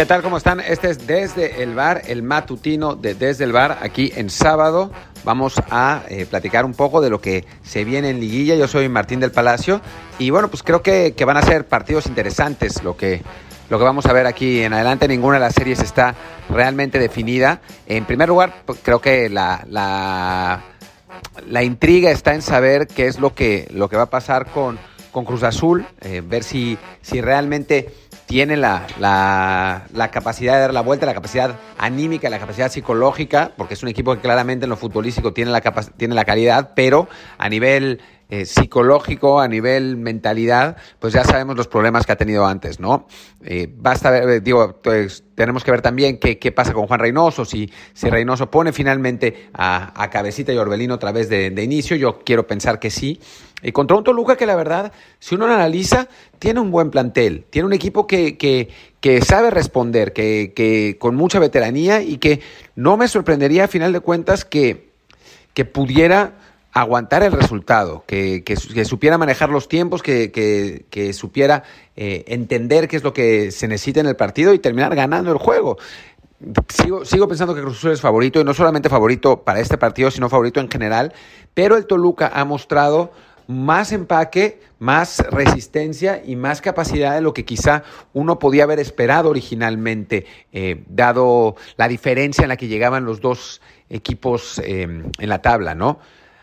[0.00, 0.22] ¿Qué tal?
[0.22, 0.60] ¿Cómo están?
[0.60, 4.90] Este es Desde el Bar, el matutino de Desde el Bar, aquí en sábado.
[5.24, 8.54] Vamos a eh, platicar un poco de lo que se viene en liguilla.
[8.54, 9.82] Yo soy Martín del Palacio
[10.18, 13.20] y bueno, pues creo que, van a ser partidos interesantes lo que,
[13.68, 15.06] lo que vamos a ver aquí en adelante.
[15.06, 16.14] Ninguna de las series está
[16.48, 17.60] realmente definida.
[17.86, 20.62] En primer lugar, pues, creo que la, la,
[21.46, 24.78] la, intriga está en saber qué es lo que, lo que va a pasar con,
[25.12, 27.92] con Cruz Azul, eh, ver si, si realmente
[28.26, 33.74] tiene la, la, capacidad de dar la vuelta, la capacidad anímica, la capacidad psicológica, porque
[33.74, 35.60] es un equipo que claramente en lo futbolístico tiene la,
[35.96, 41.66] tiene la calidad, pero a nivel eh, psicológico, a nivel mentalidad, pues ya sabemos los
[41.66, 43.08] problemas que ha tenido antes, ¿no?
[43.44, 47.00] Eh, basta ver, eh, digo, pues, tenemos que ver también qué, qué, pasa con Juan
[47.00, 51.64] Reynoso, si, si Reynoso pone finalmente a, a Cabecita y Orbelino otra vez de, de,
[51.64, 53.20] inicio, yo quiero pensar que sí.
[53.62, 56.06] Y contra un Toluca que la verdad, si uno lo analiza,
[56.38, 58.68] tiene un buen plantel, tiene un equipo que, que,
[59.00, 62.40] que sabe responder, que, que con mucha veteranía y que
[62.76, 64.90] no me sorprendería a final de cuentas que,
[65.52, 66.34] que pudiera
[66.72, 71.64] aguantar el resultado, que, que, supiera manejar los tiempos, que, que supiera
[71.96, 75.38] eh, entender qué es lo que se necesita en el partido y terminar ganando el
[75.38, 75.76] juego.
[76.68, 80.10] Sigo, sigo pensando que Cruz Azul es favorito y no solamente favorito para este partido,
[80.10, 81.12] sino favorito en general,
[81.52, 83.12] pero el Toluca ha mostrado
[83.46, 87.82] más empaque, más resistencia y más capacidad de lo que quizá
[88.14, 93.60] uno podía haber esperado originalmente, eh, dado la diferencia en la que llegaban los dos
[93.90, 95.98] equipos eh, en la tabla, ¿no?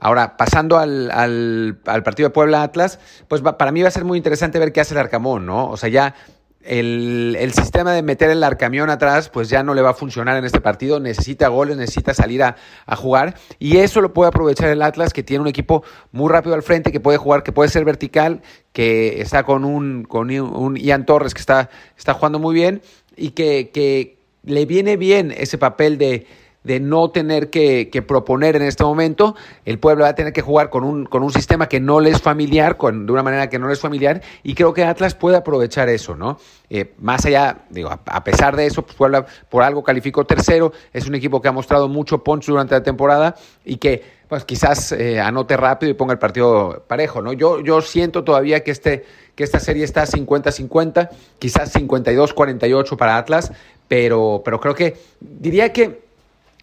[0.00, 4.58] Ahora, pasando al, al, partido de Puebla-Atlas, pues para mí va a ser muy interesante
[4.58, 5.68] ver qué hace el Arcamón, ¿no?
[5.68, 6.14] O sea, ya
[6.62, 10.36] el, el, sistema de meter el arcamión atrás, pues ya no le va a funcionar
[10.36, 11.00] en este partido.
[11.00, 12.56] Necesita goles, necesita salir a,
[12.86, 13.36] a, jugar.
[13.58, 15.82] Y eso lo puede aprovechar el Atlas, que tiene un equipo
[16.12, 18.42] muy rápido al frente, que puede jugar, que puede ser vertical,
[18.72, 22.82] que está con un, con un Ian Torres que está, está jugando muy bien
[23.16, 26.26] y que, que le viene bien ese papel de
[26.68, 29.34] de no tener que, proponer en este momento.
[29.64, 32.10] El pueblo va a tener que jugar con un, con un sistema que no le
[32.10, 35.14] es familiar, con, de una manera que no le es familiar, y creo que Atlas
[35.14, 36.38] puede aprovechar eso, ¿no?
[36.68, 41.08] Eh, más allá, digo, a, pesar de eso, pues Puebla por algo calificó tercero, es
[41.08, 43.34] un equipo que ha mostrado mucho poncho durante la temporada
[43.64, 47.32] y que pues quizás eh, anote rápido y ponga el partido parejo, ¿no?
[47.32, 51.08] Yo, yo siento todavía que, este, que esta serie está 50-50,
[51.38, 53.52] quizás 52-48 para Atlas,
[53.88, 56.07] pero, pero creo que diría que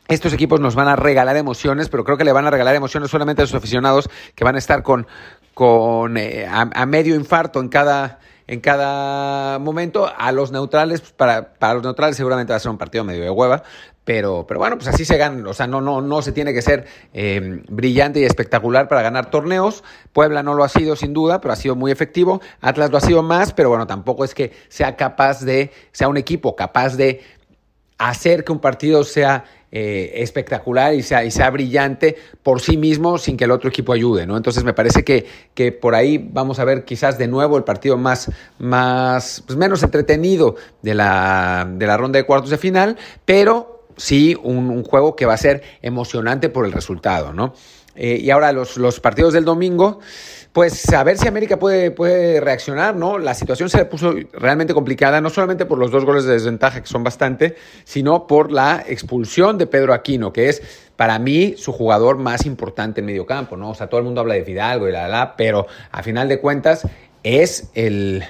[0.07, 3.09] estos equipos nos van a regalar emociones, pero creo que le van a regalar emociones
[3.09, 5.07] solamente a sus aficionados que van a estar con,
[5.53, 10.11] con eh, a, medio infarto en cada, en cada momento.
[10.15, 13.23] A los neutrales, pues, para, para los neutrales seguramente va a ser un partido medio
[13.23, 13.63] de hueva,
[14.05, 15.45] pero, pero bueno, pues así se ganan.
[15.47, 19.31] O sea, no, no, no se tiene que ser eh, brillante y espectacular para ganar
[19.31, 19.83] torneos.
[20.13, 22.39] Puebla no lo ha sido sin duda, pero ha sido muy efectivo.
[22.61, 26.17] Atlas lo ha sido más, pero bueno, tampoco es que sea capaz de, sea un
[26.17, 27.23] equipo capaz de
[27.97, 33.17] hacer que un partido sea eh, espectacular y sea, y sea brillante por sí mismo
[33.17, 34.37] sin que el otro equipo ayude, ¿no?
[34.37, 37.97] Entonces me parece que, que por ahí vamos a ver quizás de nuevo el partido
[37.97, 43.85] más, más pues menos entretenido de la, de la ronda de cuartos de final, pero
[43.97, 47.53] sí un, juego que va a ser emocionante por el resultado, ¿no?
[47.95, 49.99] Eh, y ahora los, los partidos del domingo,
[50.55, 53.19] pues a ver si América puede, puede reaccionar, ¿no?
[53.19, 56.79] La situación se le puso realmente complicada, no solamente por los dos goles de desventaja,
[56.79, 60.61] que son bastante, sino por la expulsión de Pedro Aquino, que es
[60.95, 63.71] para mí su jugador más importante en medio campo, ¿no?
[63.71, 66.39] O sea, todo el mundo habla de Fidalgo y la, la, pero a final de
[66.39, 66.87] cuentas
[67.21, 68.23] es el,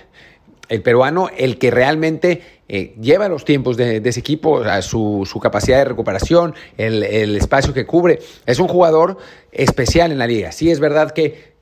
[0.68, 5.78] el peruano el que realmente eh, lleva los tiempos de, ese equipo, su, su, capacidad
[5.78, 8.18] de recuperación, el, el, espacio que cubre.
[8.48, 9.20] Es un jugador
[9.52, 10.52] especial en la liga.
[10.52, 11.55] Sí, es verdad que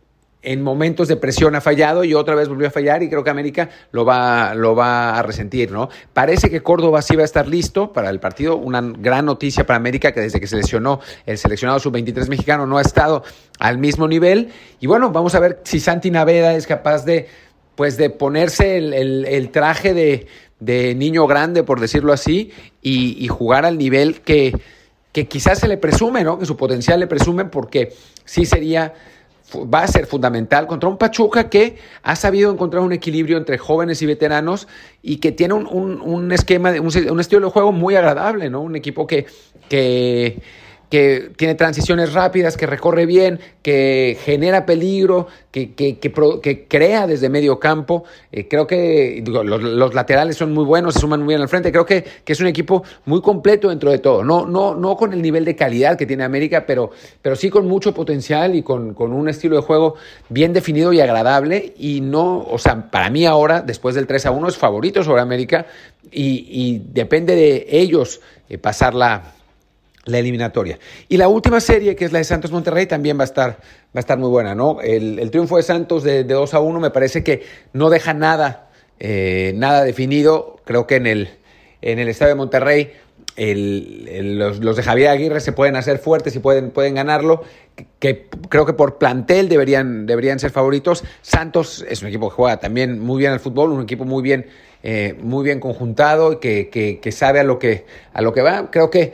[0.44, 3.30] en momentos de presión ha fallado y otra vez volvió a fallar y creo que
[3.30, 5.90] América lo va, lo va a resentir, ¿no?
[6.14, 9.78] Parece que Córdoba sí va a estar listo para el partido, una gran noticia para
[9.78, 13.23] América que desde que se lesionó el seleccionado sub-23 mexicano no ha estado
[13.59, 17.28] al mismo nivel y bueno, vamos a ver si Santi Naveda es capaz de
[17.76, 20.28] pues de ponerse el, el, traje de,
[20.59, 22.52] de, niño grande, por decirlo así,
[22.84, 24.56] y, jugar al nivel que,
[25.12, 26.38] que quizás se le presume, ¿no?
[26.38, 27.94] Que su potencial le presume porque
[28.26, 28.94] sí sería
[29.55, 34.02] va a ser fundamental contra un Pachuca que ha sabido encontrar un equilibrio entre jóvenes
[34.02, 34.67] y veteranos
[35.02, 38.61] y que tiene un, un, esquema, un, un, estilo de juego muy agradable, ¿no?
[38.61, 39.26] Un equipo que,
[39.70, 40.41] que,
[40.93, 47.59] que tiene transiciones rápidas, que recorre bien, que genera peligro, que, que, crea desde medio
[47.59, 48.03] campo.
[48.31, 51.72] Eh, creo que los, laterales son muy buenos, se suman muy bien al frente.
[51.72, 54.23] Creo que, es un equipo muy completo dentro de todo.
[54.23, 56.91] No, no, no con el nivel de calidad que tiene América, pero,
[57.23, 59.95] pero sí con mucho potencial y con, un estilo de juego
[60.29, 61.73] bien definido y agradable.
[61.75, 65.23] Y no, o sea, para mí ahora, después del 3 a 1, es favorito sobre
[65.23, 65.66] América
[66.11, 68.93] y, depende de ellos eh, pasar
[70.05, 70.79] la eliminatoria.
[71.08, 73.96] Y la última serie, que es la de Santos Monterrey, también va a estar, va
[73.96, 74.82] a estar muy buena, ¿no?
[74.82, 78.70] El, triunfo de Santos de, 2 a 1 me parece que no deja nada,
[79.00, 80.58] eh, nada definido.
[80.66, 81.29] Creo que en el,
[81.82, 82.91] en el estadio de Monterrey
[83.35, 87.44] los, de Javier Aguirre se pueden hacer fuertes y pueden, pueden ganarlo.
[88.00, 91.03] Que, creo que por plantel deberían, deberían ser favoritos.
[91.22, 94.46] Santos es un equipo que juega también muy bien al fútbol, un equipo muy bien,
[94.84, 98.70] eh, muy bien conjuntado, que, que, que sabe a lo que, a lo que va.
[98.70, 99.14] Creo que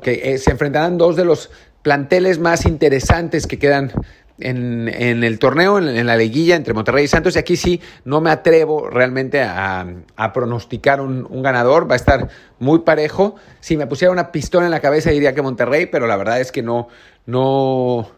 [0.00, 1.50] que eh, se enfrentarán dos de los
[1.82, 3.92] planteles más interesantes que quedan
[4.38, 4.88] en,
[5.24, 7.36] el torneo, en, la liguilla entre Monterrey y Santos.
[7.36, 9.86] Y aquí sí no me atrevo realmente a,
[10.34, 11.88] pronosticar un, ganador.
[11.90, 13.36] Va a estar muy parejo.
[13.60, 16.52] Si me pusiera una pistola en la cabeza diría que Monterrey, pero la verdad es
[16.52, 16.88] que no,
[17.24, 18.10] no,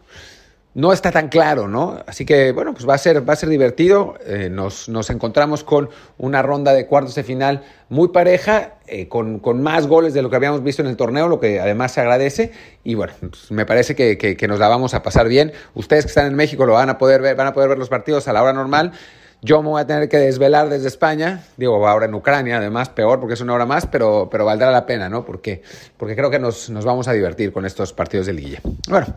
[0.75, 1.99] no está tan claro, ¿no?
[2.05, 4.15] Así que, bueno, pues va a ser, va a ser divertido.
[4.25, 9.39] Eh, nos, nos, encontramos con una ronda de cuartos de final muy pareja, eh, con,
[9.39, 12.01] con, más goles de lo que habíamos visto en el torneo, lo que además se
[12.01, 12.51] agradece.
[12.83, 15.53] Y bueno, pues me parece que, que, nos la vamos a pasar bien.
[15.73, 17.89] Ustedes que están en México lo van a poder ver, van a poder ver los
[17.89, 18.91] partidos a la hora normal.
[19.41, 23.21] Yo me voy a tener que desvelar desde España, digo, ahora en Ucrania, además, peor
[23.21, 25.23] porque es una hora más, pero, pero valdrá la pena, ¿no?
[25.23, 25.61] Porque,
[25.95, 28.59] porque creo que nos, nos vamos a divertir con estos partidos de liguilla.
[28.89, 29.07] Bueno,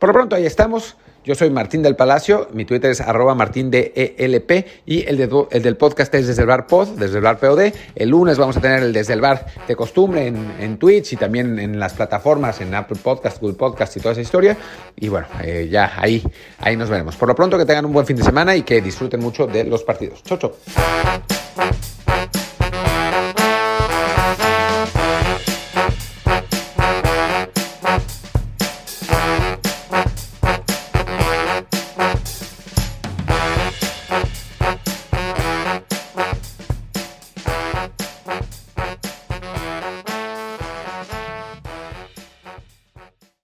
[0.00, 0.96] por lo pronto ahí estamos.
[1.24, 5.20] Yo soy Martín del Palacio, mi Twitter es arroba martín de ELP y el,
[5.50, 7.72] el, del podcast es desde el bar pod, desde el bar POD.
[7.94, 11.16] El lunes vamos a tener el desde el bar de costumbre en, en Twitch y
[11.16, 14.56] también en las plataformas, en Apple Podcast, Google Podcast y toda esa historia.
[14.96, 16.22] Y bueno, eh, ya ahí,
[16.60, 17.16] ahí nos veremos.
[17.16, 19.64] Por lo pronto que tengan un buen fin de semana y que disfruten mucho de
[19.64, 20.22] los partidos.
[20.22, 20.52] Chau, chau.